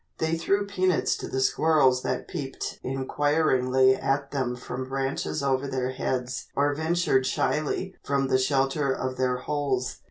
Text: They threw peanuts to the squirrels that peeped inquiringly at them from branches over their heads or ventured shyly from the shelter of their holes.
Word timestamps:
They 0.17 0.35
threw 0.35 0.65
peanuts 0.65 1.15
to 1.17 1.27
the 1.27 1.41
squirrels 1.41 2.01
that 2.01 2.27
peeped 2.27 2.79
inquiringly 2.81 3.93
at 3.93 4.31
them 4.31 4.55
from 4.55 4.89
branches 4.89 5.43
over 5.43 5.67
their 5.67 5.91
heads 5.91 6.47
or 6.55 6.73
ventured 6.73 7.27
shyly 7.27 7.95
from 8.03 8.25
the 8.27 8.39
shelter 8.39 8.91
of 8.91 9.17
their 9.17 9.37
holes. 9.37 9.97